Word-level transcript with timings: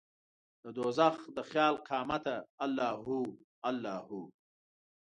ددوږخ 0.61 1.17
د 1.35 1.37
خیال 1.49 1.75
قیامته 1.87 2.35
الله 2.65 2.93
هو، 3.05 3.19
الله 3.69 3.97
هو 4.07 4.21